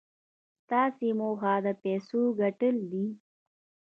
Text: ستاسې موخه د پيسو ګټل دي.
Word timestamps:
ستاسې 0.63 1.07
موخه 1.19 1.53
د 1.65 1.67
پيسو 1.83 2.21
ګټل 2.41 2.75
دي. 2.91 3.05